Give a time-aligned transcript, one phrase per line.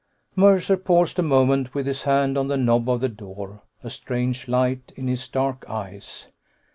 [0.35, 4.47] Mercer paused a moment, with his hand on the knob of the door, a strange
[4.47, 6.25] light in his dark eyes.